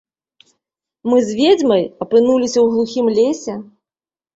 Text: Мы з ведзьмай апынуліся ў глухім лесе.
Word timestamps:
Мы 1.11 1.17
з 1.29 1.39
ведзьмай 1.41 1.83
апынуліся 2.09 2.55
ў 2.61 2.67
глухім 2.77 3.05
лесе. 3.23 3.65